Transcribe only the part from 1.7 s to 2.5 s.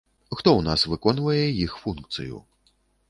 функцыю?